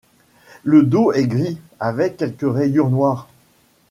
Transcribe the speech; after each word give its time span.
Le 0.63 0.81
dos 0.81 1.11
est 1.11 1.27
gris, 1.27 1.59
avec 1.79 2.17
quelques 2.17 2.41
rayures 2.51 2.89
noires. 2.89 3.27